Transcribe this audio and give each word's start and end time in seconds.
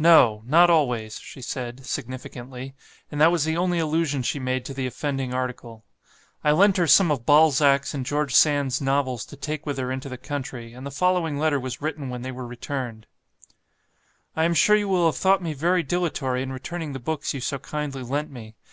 'No! 0.00 0.42
not 0.46 0.68
always,' 0.68 1.20
she 1.20 1.40
said, 1.40 1.86
significantly; 1.86 2.74
and 3.08 3.20
that 3.20 3.30
was 3.30 3.44
the 3.44 3.56
only 3.56 3.78
allusion 3.78 4.20
she 4.20 4.40
made 4.40 4.64
to 4.64 4.74
the 4.74 4.84
offending 4.84 5.32
article. 5.32 5.84
I 6.42 6.50
lent 6.50 6.76
her 6.76 6.88
some 6.88 7.12
of 7.12 7.24
Balzac's 7.24 7.94
and 7.94 8.04
George 8.04 8.34
Sand's 8.34 8.80
novels 8.80 9.24
to 9.26 9.36
take 9.36 9.66
with 9.66 9.78
her 9.78 9.92
into 9.92 10.08
the 10.08 10.18
country; 10.18 10.72
and 10.72 10.84
the 10.84 10.90
following 10.90 11.38
letter 11.38 11.60
was 11.60 11.80
written 11.80 12.08
when 12.10 12.22
they 12.22 12.32
were 12.32 12.48
returned:" 12.48 13.06
"I 14.34 14.42
am 14.42 14.54
sure 14.54 14.74
you 14.74 14.88
will 14.88 15.06
have 15.06 15.16
thought 15.18 15.40
me 15.40 15.54
very 15.54 15.84
dilatory 15.84 16.42
in 16.42 16.50
returning 16.52 16.92
the 16.92 16.98
books 16.98 17.32
you 17.32 17.38
so 17.40 17.60
kindly 17.60 18.02
lent 18.02 18.28
me. 18.32 18.56